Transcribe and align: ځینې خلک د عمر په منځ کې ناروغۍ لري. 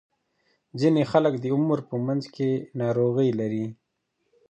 ځینې 0.79 1.01
خلک 1.11 1.33
د 1.39 1.45
عمر 1.55 1.79
په 1.89 1.95
منځ 2.05 2.23
کې 2.35 2.49
ناروغۍ 2.79 3.29
لري. 3.39 3.65